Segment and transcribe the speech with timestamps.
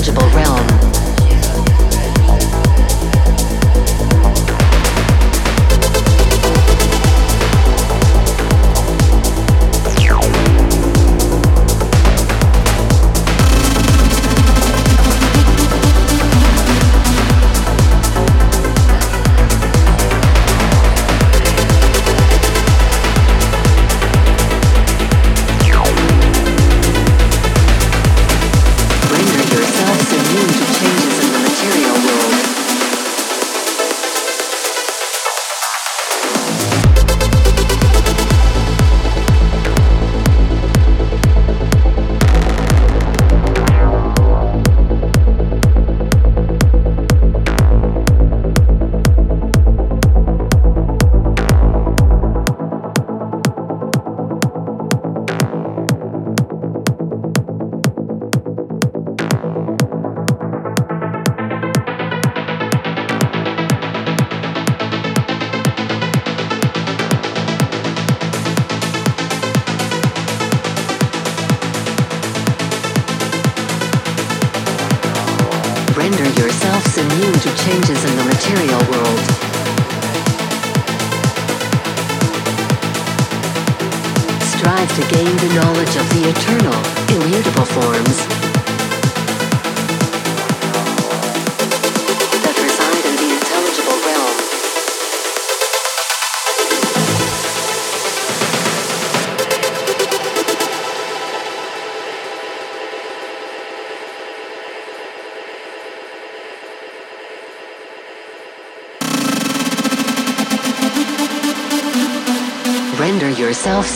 [0.00, 0.79] intangible realm.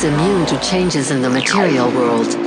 [0.05, 2.44] Immune to changes in the material world.